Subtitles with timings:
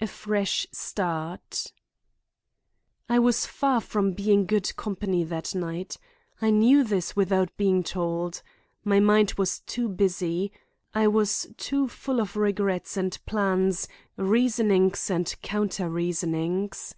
[0.00, 1.70] A FRESH START
[3.10, 5.98] I was far from being good company that night.
[6.40, 8.40] I knew this without being told.
[8.84, 10.50] My mind was too busy.
[10.94, 13.86] I was too full of regrets and plans,
[14.16, 16.94] reasonings and counter reasonings.